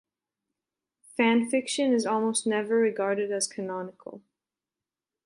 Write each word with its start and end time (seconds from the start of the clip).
Fan 1.15 1.47
fiction 1.47 1.93
is 1.93 2.07
almost 2.07 2.47
never 2.47 2.77
regarded 2.77 3.31
as 3.31 3.45
canonical. 3.45 4.23